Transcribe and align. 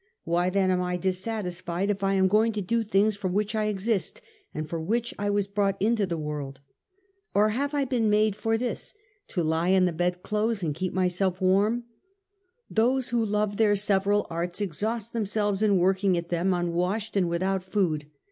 Why 0.23 0.49
then 0.49 0.71
am 0.71 0.81
I 0.81 0.97
dissatisfied 0.97 1.91
if 1.91 2.03
I 2.03 2.15
am 2.15 2.27
going 2.27 2.53
to 2.53 2.61
do 2.63 2.81
the 2.83 2.89
things 2.89 3.15
for 3.15 3.27
which 3.27 3.53
I 3.53 3.65
exist, 3.65 4.19
and 4.51 4.67
for 4.67 4.81
which 4.81 5.13
I 5.19 5.29
was 5.29 5.45
brought 5.45 5.79
into 5.79 6.07
the 6.07 6.17
world? 6.17 6.59
Or 7.35 7.49
have 7.49 7.75
I 7.75 7.85
been 7.85 8.09
made 8.09 8.35
for 8.35 8.57
this, 8.57 8.95
to 9.27 9.43
lie 9.43 9.67
in 9.67 9.85
the 9.85 9.93
bedclothes 9.93 10.63
and 10.63 10.73
keep 10.73 10.91
my 10.91 11.07
self 11.07 11.39
warm? 11.39 11.83
Those 12.67 13.09
who 13.09 13.23
love 13.23 13.57
their 13.57 13.75
several 13.75 14.25
arts 14.27 14.59
exhaust 14.59 15.13
themselves 15.13 15.61
in 15.61 15.77
working 15.77 16.17
at 16.17 16.29
them 16.29 16.51
unwashed 16.51 17.15
and 17.15 17.29
without 17.29 17.63
food. 17.63 18.07